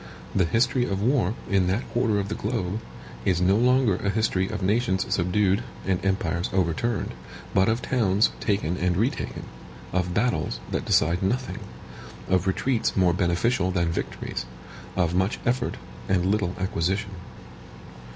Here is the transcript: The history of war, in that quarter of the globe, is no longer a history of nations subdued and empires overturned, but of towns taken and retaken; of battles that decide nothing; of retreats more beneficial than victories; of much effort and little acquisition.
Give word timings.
The 0.33 0.45
history 0.45 0.83
of 0.85 1.03
war, 1.03 1.35
in 1.47 1.67
that 1.67 1.87
quarter 1.91 2.19
of 2.19 2.27
the 2.27 2.33
globe, 2.33 2.79
is 3.23 3.39
no 3.39 3.55
longer 3.55 3.97
a 3.97 4.09
history 4.09 4.49
of 4.49 4.63
nations 4.63 5.05
subdued 5.13 5.63
and 5.85 6.03
empires 6.03 6.49
overturned, 6.51 7.11
but 7.53 7.69
of 7.69 7.83
towns 7.83 8.31
taken 8.39 8.77
and 8.77 8.97
retaken; 8.97 9.43
of 9.93 10.11
battles 10.15 10.59
that 10.71 10.85
decide 10.85 11.21
nothing; 11.21 11.59
of 12.27 12.47
retreats 12.47 12.95
more 12.97 13.13
beneficial 13.13 13.69
than 13.69 13.91
victories; 13.91 14.47
of 14.95 15.13
much 15.13 15.37
effort 15.45 15.77
and 16.09 16.25
little 16.25 16.55
acquisition. 16.59 17.11